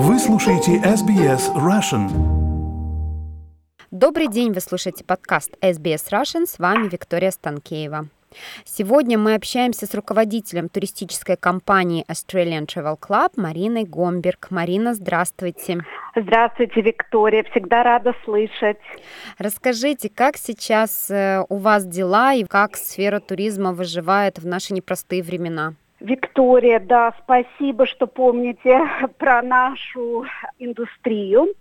Вы 0.00 0.20
слушаете 0.20 0.76
SBS 0.76 1.52
Russian. 1.56 2.06
Добрый 3.90 4.28
день, 4.28 4.52
вы 4.52 4.60
слушаете 4.60 5.02
подкаст 5.02 5.56
SBS 5.60 6.12
Russian, 6.12 6.46
с 6.46 6.60
вами 6.60 6.88
Виктория 6.88 7.32
Станкеева. 7.32 8.06
Сегодня 8.64 9.18
мы 9.18 9.34
общаемся 9.34 9.86
с 9.86 9.94
руководителем 9.96 10.68
туристической 10.68 11.36
компании 11.36 12.04
Australian 12.08 12.66
Travel 12.66 12.96
Club 12.96 13.32
Мариной 13.34 13.82
Гомберг. 13.82 14.52
Марина, 14.52 14.94
здравствуйте. 14.94 15.80
Здравствуйте, 16.14 16.80
Виктория. 16.80 17.42
Всегда 17.50 17.82
рада 17.82 18.14
слышать. 18.24 18.78
Расскажите, 19.38 20.10
как 20.14 20.36
сейчас 20.36 21.10
э, 21.10 21.44
у 21.48 21.56
вас 21.56 21.84
дела 21.84 22.34
и 22.34 22.44
как 22.44 22.76
сфера 22.76 23.18
туризма 23.18 23.72
выживает 23.72 24.38
в 24.38 24.46
наши 24.46 24.74
непростые 24.74 25.24
времена? 25.24 25.74
Виктория, 26.00 26.78
да, 26.78 27.12
спасибо, 27.22 27.86
что 27.86 28.06
помните 28.06 28.80
про 29.18 29.42
нашу 29.42 30.26
индустрию. 30.58 31.54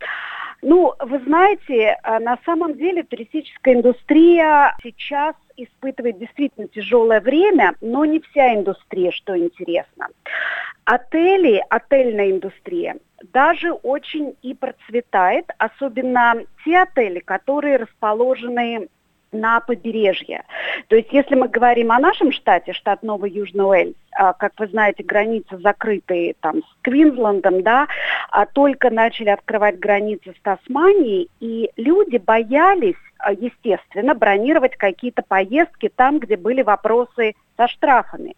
Ну, 0.61 0.93
вы 0.99 1.19
знаете, 1.19 1.97
э, 2.01 2.19
на 2.19 2.37
самом 2.45 2.75
деле 2.75 3.03
туристическая 3.03 3.75
индустрия 3.75 4.75
сейчас 4.83 5.35
испытывает 5.55 6.19
действительно 6.19 6.67
тяжелое 6.67 7.19
время, 7.19 7.75
но 7.81 8.05
не 8.05 8.19
вся 8.19 8.55
индустрия, 8.55 9.11
что 9.11 9.37
интересно. 9.37 10.07
Отели, 10.85 11.63
отельная 11.69 12.31
индустрия 12.31 12.95
даже 13.33 13.71
очень 13.71 14.35
и 14.41 14.53
процветает, 14.53 15.49
особенно 15.57 16.35
те 16.63 16.79
отели, 16.79 17.19
которые 17.19 17.77
расположены 17.77 18.89
на 19.31 19.59
побережье. 19.59 20.43
То 20.87 20.95
есть 20.95 21.11
если 21.11 21.35
мы 21.35 21.47
говорим 21.47 21.91
о 21.91 21.99
нашем 21.99 22.31
штате, 22.31 22.73
штат 22.73 23.03
Новый 23.03 23.31
Южный 23.31 23.65
Уэльс, 23.65 23.95
а, 24.11 24.33
как 24.33 24.53
вы 24.57 24.67
знаете, 24.67 25.03
границы 25.03 25.57
закрыты 25.59 26.35
там 26.41 26.61
с 26.61 26.77
Квинсландом, 26.81 27.61
да, 27.61 27.87
а 28.29 28.45
только 28.45 28.89
начали 28.89 29.29
открывать 29.29 29.79
границы 29.79 30.33
с 30.37 30.41
Тасманией, 30.41 31.29
и 31.39 31.69
люди 31.77 32.17
боялись, 32.17 32.95
а, 33.19 33.33
естественно, 33.33 34.15
бронировать 34.15 34.75
какие-то 34.75 35.23
поездки 35.27 35.91
там, 35.95 36.19
где 36.19 36.37
были 36.37 36.61
вопросы 36.61 37.35
со 37.57 37.67
штрафами. 37.67 38.35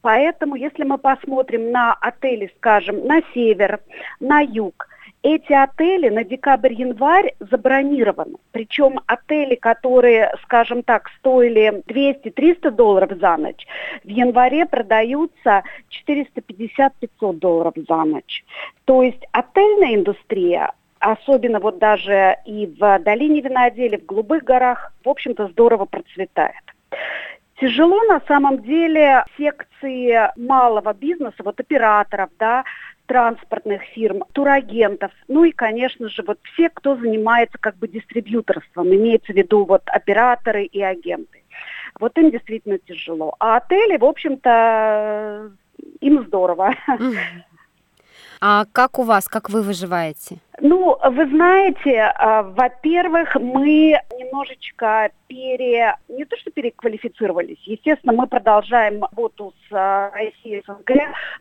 Поэтому, 0.00 0.54
если 0.54 0.84
мы 0.84 0.98
посмотрим 0.98 1.72
на 1.72 1.92
отели, 1.94 2.52
скажем, 2.56 3.06
на 3.06 3.20
север, 3.34 3.80
на 4.20 4.40
юг, 4.40 4.88
эти 5.22 5.52
отели 5.52 6.08
на 6.08 6.24
декабрь-январь 6.24 7.34
забронированы. 7.40 8.36
Причем 8.52 9.00
отели, 9.06 9.54
которые, 9.56 10.32
скажем 10.44 10.82
так, 10.82 11.10
стоили 11.18 11.82
200-300 11.86 12.70
долларов 12.70 13.18
за 13.18 13.36
ночь, 13.36 13.66
в 14.04 14.08
январе 14.08 14.66
продаются 14.66 15.64
450-500 16.08 17.32
долларов 17.34 17.74
за 17.88 18.04
ночь. 18.04 18.44
То 18.84 19.02
есть 19.02 19.24
отельная 19.32 19.94
индустрия 19.94 20.72
особенно 21.00 21.60
вот 21.60 21.78
даже 21.78 22.36
и 22.44 22.66
в 22.66 22.98
долине 23.00 23.40
виноделия, 23.40 23.98
в 23.98 24.06
голубых 24.06 24.42
горах, 24.42 24.92
в 25.04 25.08
общем-то, 25.08 25.46
здорово 25.48 25.84
процветает. 25.84 26.62
Тяжело 27.60 28.02
на 28.04 28.20
самом 28.28 28.62
деле 28.62 29.24
секции 29.36 30.30
малого 30.36 30.92
бизнеса, 30.94 31.36
вот 31.44 31.58
операторов, 31.58 32.30
да, 32.38 32.64
транспортных 33.08 33.82
фирм, 33.94 34.22
турагентов, 34.32 35.10
ну 35.26 35.42
и, 35.42 35.50
конечно 35.50 36.08
же, 36.08 36.22
вот 36.22 36.38
все, 36.52 36.68
кто 36.68 36.94
занимается 36.94 37.58
как 37.58 37.76
бы 37.76 37.88
дистрибьюторством, 37.88 38.94
имеется 38.94 39.32
в 39.32 39.36
виду 39.36 39.64
вот 39.64 39.82
операторы 39.86 40.64
и 40.64 40.80
агенты. 40.80 41.42
Вот 41.98 42.16
им 42.18 42.30
действительно 42.30 42.78
тяжело. 42.78 43.34
А 43.40 43.56
отели, 43.56 43.96
в 43.96 44.04
общем-то, 44.04 45.50
им 46.00 46.24
здорово. 46.26 46.74
А 48.40 48.66
как 48.70 49.00
у 49.00 49.02
вас, 49.02 49.26
как 49.26 49.50
вы 49.50 49.62
выживаете? 49.62 50.36
Ну, 50.60 50.98
вы 51.04 51.26
знаете, 51.28 52.12
а, 52.16 52.42
во-первых, 52.42 53.36
мы 53.36 54.00
немножечко 54.18 55.10
пере... 55.28 55.94
не 56.08 56.24
то 56.24 56.36
что 56.36 56.50
переквалифицировались, 56.50 57.62
естественно, 57.64 58.12
мы 58.12 58.26
продолжаем 58.26 59.02
работу 59.02 59.54
с 59.68 59.72
а, 59.72 60.10
Россией 60.10 60.64
СНГ, 60.66 60.90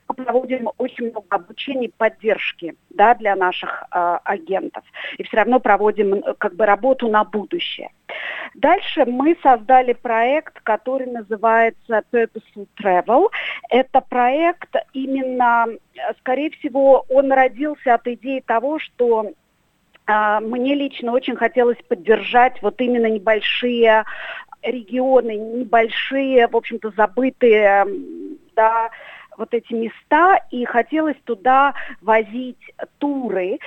мы 0.08 0.16
проводим 0.16 0.70
очень 0.78 1.10
много 1.10 1.26
обучений, 1.30 1.92
поддержки 1.98 2.76
да, 2.90 3.16
для 3.16 3.36
наших 3.36 3.84
э, 3.92 4.18
агентов, 4.24 4.84
и 5.18 5.24
все 5.24 5.38
равно 5.38 5.60
проводим 5.60 6.24
как 6.38 6.56
бы 6.56 6.66
работу 6.66 7.08
на 7.10 7.24
будущее. 7.24 7.92
Дальше 8.56 9.06
мы 9.06 9.38
создали 9.44 9.94
проект, 9.94 10.60
который 10.62 11.08
называется 11.08 12.02
Purposeful 12.12 12.68
Travel. 12.82 13.28
Это 13.70 14.02
проект 14.02 14.76
именно, 14.94 15.68
скорее 16.20 16.50
всего, 16.52 17.06
он 17.10 17.32
родился 17.32 17.94
от 17.94 18.08
идеи 18.08 18.40
того, 18.40 18.80
что 18.80 19.07
а, 20.06 20.40
мне 20.40 20.76
лично 20.76 21.12
очень 21.12 21.36
хотелось 21.36 21.78
поддержать 21.88 22.62
вот 22.62 22.80
именно 22.80 23.08
небольшие 23.08 24.06
регионы, 24.64 25.36
небольшие, 25.36 26.48
в 26.48 26.56
общем-то, 26.56 26.92
забытые, 26.96 27.86
да, 28.56 28.90
вот 29.38 29.54
эти 29.54 29.74
места, 29.74 30.40
и 30.50 30.66
хотелось 30.66 31.18
туда 31.24 31.76
возить 32.02 32.74
туры 32.98 33.60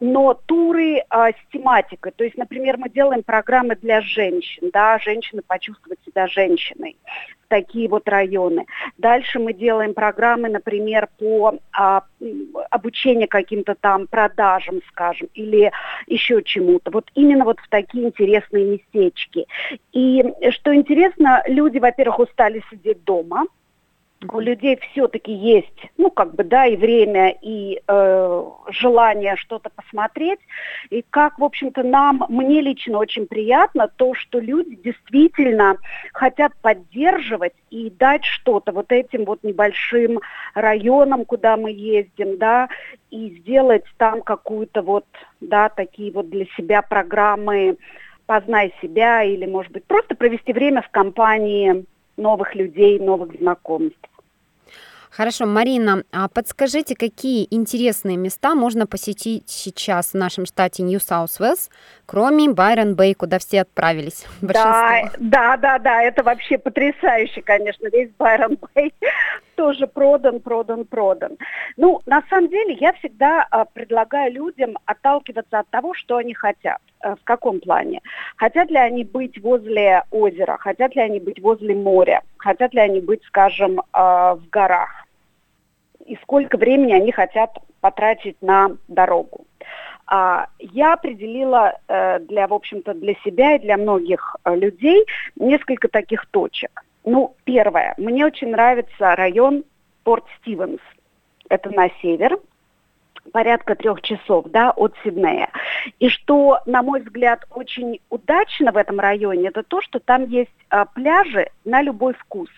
но 0.00 0.34
туры 0.34 1.02
а, 1.08 1.30
с 1.30 1.36
тематикой. 1.52 2.12
То 2.12 2.24
есть, 2.24 2.36
например, 2.36 2.76
мы 2.78 2.88
делаем 2.88 3.22
программы 3.22 3.76
для 3.76 4.00
женщин, 4.00 4.70
да, 4.72 4.98
женщины 4.98 5.42
почувствовать 5.46 5.98
себя 6.04 6.26
женщиной 6.26 6.96
такие 7.48 7.88
вот 7.88 8.08
районы. 8.08 8.66
Дальше 8.98 9.38
мы 9.38 9.52
делаем 9.52 9.94
программы, 9.94 10.48
например, 10.48 11.08
по 11.18 11.58
а, 11.72 12.04
обучению 12.70 13.28
каким-то 13.28 13.74
там 13.74 14.06
продажам, 14.06 14.80
скажем, 14.90 15.28
или 15.34 15.72
еще 16.06 16.42
чему-то. 16.42 16.90
Вот 16.90 17.10
именно 17.14 17.44
вот 17.44 17.58
в 17.60 17.68
такие 17.68 18.06
интересные 18.06 18.66
местечки. 18.66 19.46
И 19.92 20.24
что 20.50 20.74
интересно, 20.74 21.42
люди, 21.46 21.78
во-первых, 21.78 22.20
устали 22.20 22.62
сидеть 22.70 23.02
дома, 23.04 23.46
у 24.32 24.40
людей 24.40 24.78
все-таки 24.90 25.32
есть, 25.32 25.86
ну, 25.96 26.10
как 26.10 26.34
бы, 26.34 26.42
да, 26.42 26.66
и 26.66 26.76
время, 26.76 27.36
и 27.40 27.80
э, 27.86 28.44
желание 28.70 29.36
что-то 29.36 29.70
посмотреть. 29.70 30.40
И 30.90 31.04
как, 31.08 31.38
в 31.38 31.44
общем-то, 31.44 31.84
нам, 31.84 32.24
мне 32.28 32.60
лично 32.60 32.98
очень 32.98 33.26
приятно 33.26 33.88
то, 33.88 34.14
что 34.14 34.40
люди 34.40 34.76
действительно 34.76 35.76
хотят 36.12 36.52
поддерживать 36.62 37.54
и 37.70 37.90
дать 37.90 38.24
что-то 38.24 38.72
вот 38.72 38.90
этим 38.90 39.24
вот 39.24 39.44
небольшим 39.44 40.20
районам, 40.54 41.24
куда 41.24 41.56
мы 41.56 41.70
ездим, 41.70 42.38
да, 42.38 42.68
и 43.10 43.38
сделать 43.38 43.84
там 43.98 44.22
какую-то 44.22 44.82
вот, 44.82 45.06
да, 45.40 45.68
такие 45.68 46.10
вот 46.12 46.28
для 46.28 46.46
себя 46.56 46.82
программы 46.82 47.76
«Познай 48.26 48.74
себя» 48.82 49.22
или, 49.22 49.46
может 49.46 49.72
быть, 49.72 49.84
просто 49.84 50.16
провести 50.16 50.52
время 50.52 50.82
в 50.82 50.90
компании 50.90 51.86
новых 52.18 52.54
людей, 52.54 52.98
новых 52.98 53.34
знакомств. 53.38 54.07
Хорошо, 55.10 55.46
Марина, 55.46 56.04
а 56.12 56.28
подскажите, 56.28 56.94
какие 56.94 57.46
интересные 57.50 58.16
места 58.16 58.54
можно 58.54 58.86
посетить 58.86 59.48
сейчас 59.48 60.12
в 60.12 60.14
нашем 60.14 60.46
штате 60.46 60.82
New 60.82 61.01
South 61.01 61.32
Wales, 61.32 61.70
кроме 62.06 62.50
Byron 62.50 62.94
Bay, 62.94 63.14
куда 63.14 63.38
все 63.38 63.62
отправились? 63.62 64.26
Да, 64.40 65.10
да, 65.18 65.56
да, 65.56 65.78
да, 65.78 66.02
это 66.02 66.22
вообще 66.22 66.58
потрясающе, 66.58 67.42
конечно, 67.42 67.88
весь 67.88 68.10
Byron 68.18 68.58
Bay 68.74 68.92
тоже 69.56 69.86
продан, 69.86 70.40
продан, 70.40 70.84
продан. 70.84 71.36
Ну, 71.76 72.00
на 72.06 72.22
самом 72.30 72.48
деле, 72.48 72.76
я 72.80 72.92
всегда 72.94 73.46
а, 73.50 73.64
предлагаю 73.64 74.32
людям 74.32 74.76
отталкиваться 74.84 75.58
от 75.58 75.68
того, 75.70 75.94
что 75.94 76.16
они 76.16 76.34
хотят. 76.34 76.78
А, 77.00 77.14
в 77.14 77.24
каком 77.24 77.60
плане? 77.60 78.00
Хотят 78.36 78.70
ли 78.70 78.76
они 78.76 79.04
быть 79.04 79.40
возле 79.40 80.02
озера? 80.10 80.56
Хотят 80.58 80.94
ли 80.94 81.02
они 81.02 81.20
быть 81.20 81.40
возле 81.40 81.74
моря? 81.74 82.22
Хотят 82.36 82.74
ли 82.74 82.80
они 82.80 83.00
быть, 83.00 83.22
скажем, 83.24 83.82
а, 83.92 84.34
в 84.34 84.48
горах? 84.48 85.06
И 86.06 86.16
сколько 86.22 86.56
времени 86.56 86.92
они 86.92 87.12
хотят 87.12 87.58
потратить 87.80 88.40
на 88.40 88.76
дорогу? 88.88 89.46
А, 90.06 90.48
я 90.58 90.94
определила 90.94 91.78
э, 91.86 92.20
для, 92.20 92.48
в 92.48 92.54
общем-то, 92.54 92.94
для 92.94 93.14
себя 93.24 93.56
и 93.56 93.58
для 93.58 93.76
многих 93.76 94.36
э, 94.44 94.56
людей 94.56 95.04
несколько 95.36 95.88
таких 95.88 96.24
точек. 96.30 96.82
Ну, 97.04 97.36
первое. 97.44 97.92
Мне 97.98 98.24
очень 98.24 98.48
нравится 98.48 99.14
район 99.16 99.64
Порт 100.04 100.24
Стивенс. 100.38 100.80
Это 101.50 101.70
на 101.70 101.90
север, 102.00 102.38
порядка 103.28 103.74
трех 103.74 104.02
часов 104.02 104.46
да, 104.48 104.70
от 104.70 104.94
Сиднея. 105.04 105.48
И 105.98 106.08
что, 106.08 106.60
на 106.66 106.82
мой 106.82 107.00
взгляд, 107.00 107.44
очень 107.50 108.00
удачно 108.10 108.72
в 108.72 108.76
этом 108.76 109.00
районе, 109.00 109.48
это 109.48 109.62
то, 109.62 109.80
что 109.80 110.00
там 110.00 110.26
есть 110.26 110.50
а, 110.70 110.84
пляжи 110.84 111.48
на 111.64 111.82
любой 111.82 112.14
вкус. 112.14 112.48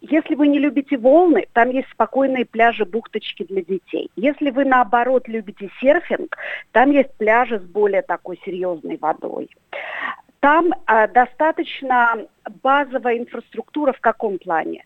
Если 0.00 0.34
вы 0.34 0.48
не 0.48 0.58
любите 0.58 0.98
волны, 0.98 1.46
там 1.52 1.70
есть 1.70 1.88
спокойные 1.90 2.44
пляжи, 2.44 2.84
бухточки 2.84 3.44
для 3.44 3.62
детей. 3.62 4.10
Если 4.16 4.50
вы, 4.50 4.64
наоборот, 4.64 5.26
любите 5.26 5.70
серфинг, 5.80 6.36
там 6.72 6.90
есть 6.90 7.12
пляжи 7.16 7.58
с 7.58 7.62
более 7.62 8.02
такой 8.02 8.38
серьезной 8.44 8.98
водой. 9.00 9.48
Там 10.40 10.72
а, 10.86 11.08
достаточно 11.08 12.26
базовая 12.62 13.18
инфраструктура 13.18 13.92
в 13.92 14.00
каком 14.00 14.38
плане? 14.38 14.84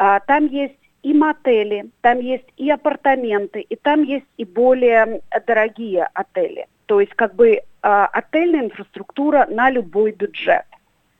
А, 0.00 0.20
там 0.20 0.46
есть 0.46 0.77
и 1.02 1.14
мотели, 1.14 1.90
там 2.00 2.20
есть 2.20 2.46
и 2.56 2.70
апартаменты, 2.70 3.60
и 3.60 3.76
там 3.76 4.02
есть 4.02 4.26
и 4.36 4.44
более 4.44 5.20
дорогие 5.46 6.08
отели. 6.14 6.66
То 6.86 7.00
есть 7.00 7.14
как 7.14 7.34
бы 7.34 7.50
э, 7.50 7.60
отельная 7.82 8.64
инфраструктура 8.64 9.46
на 9.50 9.70
любой 9.70 10.12
бюджет. 10.12 10.64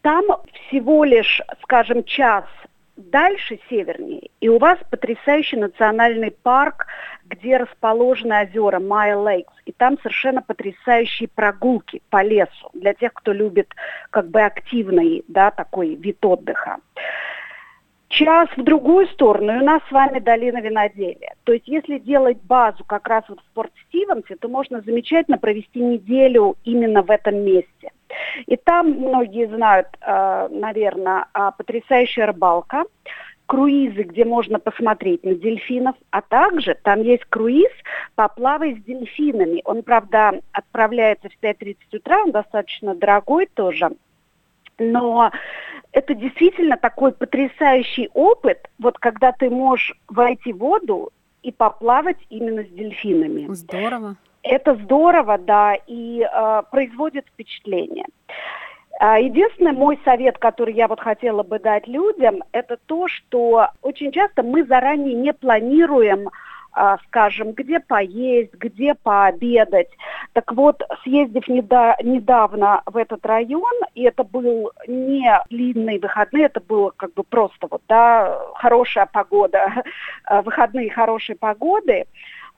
Там 0.02 0.24
всего 0.52 1.04
лишь, 1.04 1.40
скажем, 1.62 2.04
час 2.04 2.44
дальше, 2.98 3.60
севернее, 3.70 4.30
и 4.40 4.48
у 4.48 4.58
вас 4.58 4.78
потрясающий 4.90 5.56
национальный 5.56 6.32
парк, 6.32 6.86
где 7.24 7.56
расположены 7.56 8.42
озера 8.42 8.80
Майя 8.80 9.16
Лейкс, 9.16 9.52
и 9.66 9.72
там 9.72 9.98
совершенно 9.98 10.42
потрясающие 10.42 11.28
прогулки 11.28 12.02
по 12.10 12.22
лесу 12.22 12.70
для 12.74 12.94
тех, 12.94 13.12
кто 13.14 13.32
любит 13.32 13.72
как 14.10 14.28
бы 14.28 14.40
активный, 14.40 15.24
да, 15.28 15.50
такой 15.50 15.94
вид 15.94 16.24
отдыха. 16.24 16.78
Час 18.18 18.48
в 18.56 18.64
другую 18.64 19.06
сторону, 19.06 19.52
и 19.52 19.60
у 19.60 19.64
нас 19.64 19.80
с 19.88 19.92
вами 19.92 20.18
долина 20.18 20.60
виноделия. 20.60 21.36
То 21.44 21.52
есть 21.52 21.68
если 21.68 21.98
делать 21.98 22.38
базу 22.42 22.82
как 22.84 23.06
раз 23.06 23.22
вот 23.28 23.38
в 23.38 23.54
Порт 23.54 23.70
Стивенсе, 23.86 24.34
то 24.34 24.48
можно 24.48 24.80
замечательно 24.80 25.38
провести 25.38 25.78
неделю 25.78 26.56
именно 26.64 27.02
в 27.02 27.12
этом 27.12 27.36
месте. 27.36 27.92
И 28.46 28.56
там 28.56 28.90
многие 28.90 29.46
знают, 29.46 29.86
э, 30.00 30.48
наверное, 30.50 31.26
потрясающая 31.32 32.26
рыбалка, 32.26 32.86
круизы, 33.46 34.02
где 34.02 34.24
можно 34.24 34.58
посмотреть 34.58 35.22
на 35.22 35.36
дельфинов, 35.36 35.94
а 36.10 36.20
также 36.20 36.74
там 36.74 37.02
есть 37.02 37.24
круиз 37.26 37.70
«Поплавай 38.16 38.74
с 38.74 38.82
дельфинами». 38.82 39.62
Он, 39.64 39.84
правда, 39.84 40.40
отправляется 40.50 41.28
в 41.28 41.40
5.30 41.40 41.76
утра, 41.92 42.24
он 42.24 42.32
достаточно 42.32 42.96
дорогой 42.96 43.46
тоже, 43.46 43.90
но 44.78 45.30
это 45.92 46.14
действительно 46.14 46.76
такой 46.76 47.12
потрясающий 47.12 48.10
опыт, 48.14 48.68
вот 48.78 48.98
когда 48.98 49.32
ты 49.32 49.50
можешь 49.50 49.94
войти 50.08 50.52
в 50.52 50.58
воду 50.58 51.10
и 51.42 51.52
поплавать 51.52 52.18
именно 52.30 52.62
с 52.62 52.68
дельфинами. 52.68 53.52
Здорово. 53.52 54.16
Это 54.42 54.74
здорово, 54.76 55.38
да, 55.38 55.74
и 55.86 56.22
э, 56.22 56.62
производит 56.70 57.26
впечатление. 57.26 58.06
А, 59.00 59.18
единственный 59.18 59.72
мой 59.72 59.98
совет, 60.04 60.38
который 60.38 60.74
я 60.74 60.88
вот 60.88 61.00
хотела 61.00 61.42
бы 61.42 61.58
дать 61.58 61.86
людям, 61.86 62.42
это 62.52 62.78
то, 62.86 63.06
что 63.08 63.68
очень 63.82 64.10
часто 64.10 64.42
мы 64.42 64.64
заранее 64.64 65.14
не 65.14 65.32
планируем 65.32 66.28
скажем, 67.06 67.52
где 67.52 67.80
поесть, 67.80 68.54
где 68.54 68.94
пообедать. 68.94 69.88
Так 70.32 70.52
вот, 70.52 70.82
съездив 71.02 71.48
недавно 71.48 72.82
в 72.86 72.96
этот 72.96 73.24
район, 73.26 73.74
и 73.94 74.02
это 74.02 74.24
был 74.24 74.70
не 74.86 75.30
длинные 75.50 75.98
выходные, 75.98 76.46
это 76.46 76.60
было 76.60 76.92
как 76.96 77.14
бы 77.14 77.24
просто 77.24 77.66
вот, 77.70 77.82
да, 77.88 78.38
хорошая 78.54 79.06
погода, 79.06 79.82
выходные 80.44 80.90
хорошей 80.90 81.36
погоды, 81.36 82.06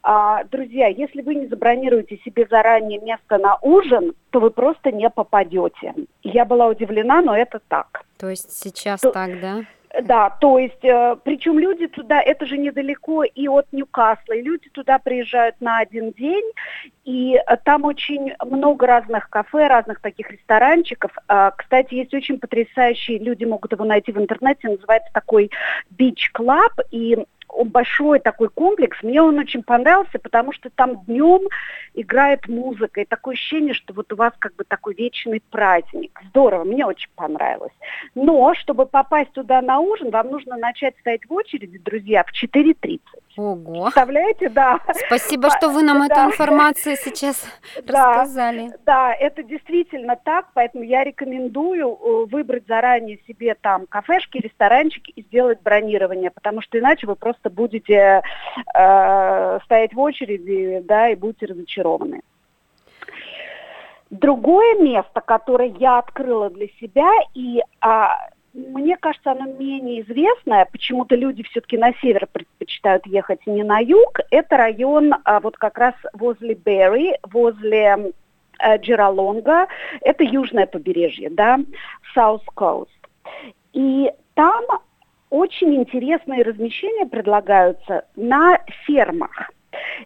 а, 0.03 0.45
друзья, 0.45 0.87
если 0.87 1.21
вы 1.21 1.35
не 1.35 1.47
забронируете 1.47 2.19
себе 2.25 2.47
заранее 2.51 3.01
место 3.01 3.37
на 3.39 3.57
ужин, 3.61 4.15
то 4.31 4.41
вы 4.41 4.51
просто 4.51 4.93
не 4.93 5.11
попадете. 5.11 5.95
Я 6.23 6.45
была 6.45 6.69
удивлена, 6.69 7.21
но 7.21 7.37
это 7.37 7.61
так. 7.69 8.03
То 8.19 8.31
есть 8.31 8.53
сейчас 8.53 9.01
то, 9.01 9.11
так, 9.11 9.41
да? 9.41 9.61
Да, 10.03 10.31
то 10.31 10.57
есть, 10.59 10.85
э, 10.85 11.17
причем 11.25 11.59
люди 11.59 11.89
туда, 11.89 12.21
это 12.21 12.47
же 12.47 12.57
недалеко 12.57 13.25
и 13.25 13.49
от 13.49 13.67
Ньюкасла, 13.73 14.35
и 14.35 14.43
люди 14.43 14.71
туда 14.71 15.01
приезжают 15.01 15.61
на 15.61 15.79
один 15.79 16.13
день, 16.13 16.45
и 17.05 17.35
э, 17.35 17.57
там 17.65 17.85
очень 17.85 18.33
много 18.45 18.87
разных 18.87 19.29
кафе, 19.29 19.67
разных 19.67 20.01
таких 20.01 20.31
ресторанчиков. 20.31 21.11
Э, 21.29 21.51
кстати, 21.57 21.95
есть 21.95 22.15
очень 22.15 22.39
потрясающий, 22.39 23.19
люди 23.19 23.45
могут 23.45 23.73
его 23.73 23.85
найти 23.85 24.13
в 24.13 24.19
интернете, 24.19 24.69
называется 24.69 25.11
такой 25.13 25.51
Beach 25.99 26.31
Club, 26.35 26.71
и 26.93 27.19
большой 27.65 28.21
такой 28.21 28.49
комплекс. 28.49 28.97
Мне 29.03 29.23
он 29.23 29.39
очень 29.39 29.63
понравился, 29.63 30.19
потому 30.19 30.53
что 30.53 30.71
там 30.71 31.05
днем 31.05 31.49
играет 31.95 32.49
музыка, 32.49 33.01
и 33.01 33.05
такое 33.05 33.35
ощущение, 33.35 33.75
что 33.75 33.93
вот 33.93 34.13
у 34.13 34.17
вас 34.17 34.33
как 34.39 34.55
бы 34.57 34.65
такой 34.65 34.95
вечный 34.95 35.43
праздник. 35.51 36.21
Здорово, 36.29 36.65
мне 36.65 36.87
очень 36.87 37.11
понравилось. 37.15 37.73
Но, 38.15 38.55
чтобы 38.55 38.87
попасть 38.87 39.33
туда 39.33 39.61
на 39.63 39.81
ужин, 39.81 40.11
вам 40.11 40.31
нужно 40.31 40.57
начать 40.57 40.97
стоять 40.99 41.27
в 41.27 41.33
очереди, 41.33 41.79
друзья, 41.79 42.25
в 42.25 42.33
4.30. 42.33 43.01
Ого. 43.37 43.85
Представляете, 43.85 44.49
да. 44.49 44.81
Спасибо, 45.07 45.51
что 45.51 45.69
вы 45.69 45.83
нам 45.83 45.99
да. 46.09 46.15
эту 46.15 46.33
информацию 46.33 46.97
сейчас 46.97 47.47
рассказали. 47.87 48.71
Да, 48.85 49.15
это 49.15 49.43
действительно 49.43 50.17
так, 50.17 50.47
поэтому 50.55 50.85
я 50.85 51.05
рекомендую 51.05 51.89
э, 51.89 52.27
выбрать 52.27 52.67
заранее 52.67 53.19
себе 53.27 53.55
там 53.55 53.87
кафешки, 53.87 54.39
ресторанчики 54.39 55.13
и 55.13 55.23
сделать 55.23 55.61
бронирование, 55.63 56.31
потому 56.31 56.61
что 56.61 56.79
иначе 56.79 57.07
вы 57.07 57.15
просто 57.15 57.51
будете 57.51 58.23
э, 58.75 59.59
стоять 59.65 59.95
в 59.95 60.01
очереди, 60.01 60.83
да, 60.85 61.09
и 61.09 61.15
будете 61.15 61.47
разочарованы. 61.47 62.23
Другое 64.11 64.77
место, 64.81 65.21
которое 65.21 65.69
я 65.79 65.99
открыла 65.99 66.51
для 66.51 66.67
себя 66.81 67.09
и 67.33 67.63
а, 67.81 68.29
мне 68.53 68.97
кажется, 68.97 69.33
оно 69.33 69.47
менее 69.47 70.03
известное. 70.03 70.67
Почему-то 70.67 71.15
люди 71.15 71.43
все-таки 71.45 71.79
на 71.79 71.93
север 72.01 72.29
предпочитают 72.61 73.07
ехать, 73.07 73.47
не 73.47 73.63
на 73.63 73.79
юг. 73.79 74.21
Это 74.31 74.57
район 74.57 75.15
а, 75.25 75.41
вот 75.41 75.57
как 75.57 75.79
раз 75.79 75.95
возле 76.13 76.55
Берри, 76.55 77.15
возле 77.25 78.13
а, 78.59 78.77
Джералонга. 78.77 79.67
Это 80.03 80.25
южное 80.25 80.67
побережье, 80.67 81.31
да, 81.31 81.59
South 82.15 82.45
Coast. 82.55 82.89
И 83.73 84.11
там 84.35 84.65
очень 85.31 85.75
интересные 85.75 86.43
размещения 86.43 87.07
предлагаются 87.07 88.05
на 88.17 88.59
фермах. 88.87 89.51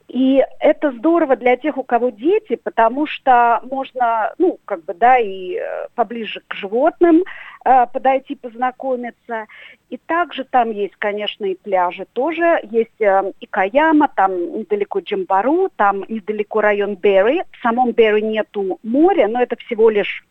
И 0.08 0.42
это 0.60 0.92
здорово 0.92 1.36
для 1.36 1.56
тех, 1.56 1.78
у 1.78 1.82
кого 1.82 2.10
дети, 2.10 2.56
потому 2.56 3.06
что 3.06 3.60
можно, 3.70 4.34
ну, 4.38 4.58
как 4.64 4.84
бы, 4.84 4.94
да, 4.94 5.18
и 5.18 5.56
э, 5.56 5.88
поближе 5.94 6.42
к 6.46 6.54
животным 6.54 7.24
э, 7.64 7.86
подойти 7.92 8.34
познакомиться. 8.34 9.46
И 9.90 9.96
также 9.96 10.44
там 10.44 10.70
есть, 10.70 10.96
конечно, 10.96 11.44
и 11.46 11.54
пляжи 11.54 12.06
тоже. 12.12 12.60
Есть 12.70 13.00
э, 13.00 13.32
и 13.40 13.46
Каяма, 13.46 14.08
там 14.14 14.58
недалеко 14.58 15.00
Джимбару, 15.00 15.70
там 15.76 16.04
недалеко 16.08 16.60
район 16.60 16.96
Берри. 16.96 17.42
В 17.52 17.62
самом 17.62 17.92
Берри 17.92 18.22
нету 18.22 18.78
моря, 18.82 19.28
но 19.28 19.42
это 19.42 19.56
всего 19.56 19.90
лишь 19.90 20.24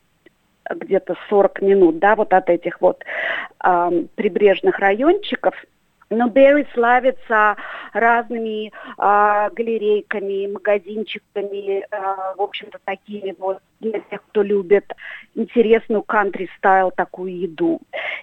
где-то 0.70 1.16
40 1.30 1.62
минут, 1.62 2.00
да, 2.00 2.16
вот 2.16 2.34
от 2.34 2.50
этих 2.50 2.80
вот 2.80 3.04
э, 3.64 4.04
прибрежных 4.16 4.80
райончиков– 4.80 5.56
но 6.14 6.30
Берри 6.30 6.66
славится 6.74 7.56
разными 7.94 8.72
а, 8.98 9.50
галерейками, 9.50 10.52
магазинчиками, 10.52 11.86
а, 11.92 12.36
в 12.36 12.42
общем-то, 12.42 12.80
такими 12.84 13.36
вот 13.38 13.60
для 13.80 14.00
тех, 14.00 14.24
кто 14.30 14.42
любит 14.42 14.86
интересную 15.36 16.04
кантри-стайл 16.04 16.92
такую 16.92 17.38
еду. 17.38 17.82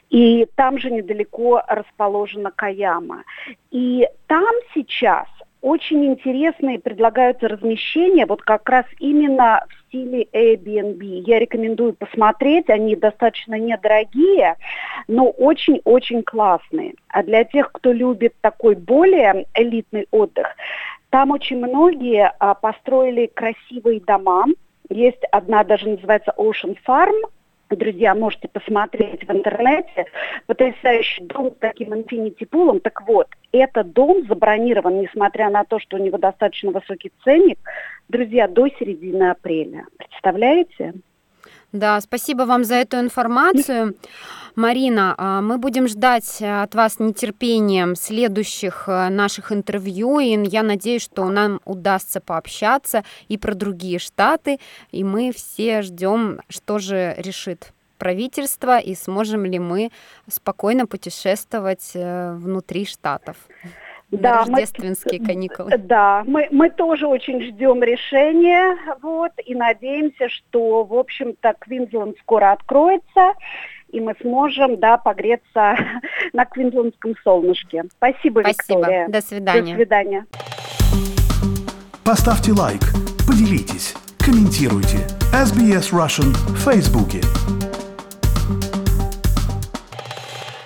И 0.08 0.46
там 0.54 0.78
же 0.78 0.90
недалеко 0.90 1.62
расположена 1.68 2.50
Каяма. 2.50 3.24
И 3.70 4.08
там 4.26 4.52
сейчас 4.74 5.28
очень 5.62 6.06
интересные 6.06 6.78
предлагаются 6.78 7.48
размещения, 7.48 8.26
вот 8.26 8.42
как 8.42 8.68
раз 8.68 8.86
именно 8.98 9.64
в 9.68 9.88
стиле 9.88 10.26
Airbnb. 10.32 11.02
Я 11.26 11.38
рекомендую 11.38 11.92
посмотреть, 11.94 12.70
они 12.70 12.96
достаточно 12.96 13.54
недорогие, 13.58 14.56
но 15.08 15.28
очень-очень 15.28 16.22
классные. 16.22 16.94
А 17.08 17.22
для 17.22 17.44
тех, 17.44 17.72
кто 17.72 17.92
любит 17.92 18.34
такой 18.40 18.74
более 18.74 19.46
элитный 19.54 20.06
отдых, 20.10 20.48
там 21.10 21.30
очень 21.30 21.58
многие 21.58 22.32
а, 22.38 22.54
построили 22.54 23.26
красивые 23.26 24.00
дома. 24.00 24.46
Есть 24.88 25.22
одна 25.32 25.64
даже 25.64 25.88
называется 25.88 26.32
Ocean 26.36 26.76
Farm– 26.86 27.14
Друзья, 27.70 28.16
можете 28.16 28.48
посмотреть 28.48 29.22
в 29.22 29.30
интернете. 29.30 30.06
Потрясающий 30.46 31.22
дом 31.22 31.52
с 31.52 31.58
таким 31.60 31.94
инфинити-пулом. 31.94 32.80
Так 32.80 33.06
вот, 33.06 33.28
этот 33.52 33.92
дом 33.92 34.26
забронирован, 34.26 35.00
несмотря 35.00 35.50
на 35.50 35.62
то, 35.64 35.78
что 35.78 35.96
у 35.96 36.00
него 36.00 36.18
достаточно 36.18 36.72
высокий 36.72 37.12
ценник, 37.22 37.58
друзья, 38.08 38.48
до 38.48 38.68
середины 38.68 39.30
апреля. 39.30 39.84
Представляете? 39.98 40.94
Да, 41.72 42.00
спасибо 42.00 42.42
вам 42.42 42.64
за 42.64 42.74
эту 42.76 42.98
информацию. 42.98 43.94
Марина, 44.56 45.14
а, 45.16 45.40
мы 45.40 45.58
будем 45.58 45.86
ждать 45.86 46.38
э, 46.40 46.62
от 46.62 46.74
вас 46.74 46.98
нетерпением 46.98 47.94
следующих 47.94 48.84
э, 48.88 49.08
наших 49.08 49.52
интервью, 49.52 50.18
и 50.18 50.36
я 50.48 50.64
надеюсь, 50.64 51.02
что 51.02 51.28
нам 51.28 51.60
удастся 51.64 52.20
пообщаться 52.20 53.04
и 53.28 53.38
про 53.38 53.54
другие 53.54 54.00
штаты, 54.00 54.58
и 54.90 55.04
мы 55.04 55.32
все 55.32 55.82
ждем, 55.82 56.40
что 56.48 56.80
же 56.80 57.14
решит 57.16 57.72
правительство, 57.98 58.78
и 58.80 58.96
сможем 58.96 59.44
ли 59.44 59.60
мы 59.60 59.92
спокойно 60.28 60.86
путешествовать 60.86 61.92
э, 61.94 62.34
внутри 62.34 62.86
штатов 62.86 63.36
да, 64.10 64.38
рождественские 64.38 65.20
мы, 65.20 65.26
каникулы. 65.26 65.78
Да, 65.78 66.22
мы, 66.26 66.48
мы 66.50 66.70
тоже 66.70 67.06
очень 67.06 67.42
ждем 67.42 67.82
решения, 67.82 68.76
вот, 69.02 69.32
и 69.44 69.54
надеемся, 69.54 70.28
что, 70.28 70.84
в 70.84 70.94
общем-то, 70.94 71.54
Квинсленд 71.60 72.18
скоро 72.18 72.52
откроется. 72.52 73.34
и 73.88 74.00
мы 74.00 74.14
сможем, 74.20 74.78
да, 74.78 74.96
погреться 74.98 75.76
на 76.32 76.44
квинсленском 76.44 77.14
солнышке. 77.22 77.84
Спасибо, 77.96 78.40
Спасибо. 78.40 78.78
Виктория. 78.78 79.08
До 79.08 79.20
свидания. 79.20 79.72
До 79.72 79.76
свидания. 79.76 80.26
Поставьте 82.04 82.52
лайк, 82.52 82.80
поделитесь, 83.26 83.94
комментируйте. 84.18 84.98
SBS 85.32 85.92
Russian 85.92 86.32
в 86.54 86.58
Фейсбуке. 86.64 87.20